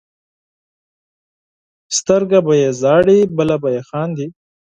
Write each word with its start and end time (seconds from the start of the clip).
سترګه 1.97 2.39
به 2.45 2.53
یې 2.61 2.69
ژاړي 2.79 3.19
بله 3.37 3.55
به 3.61 3.69
یې 3.75 3.81
خاندي. 3.89 4.27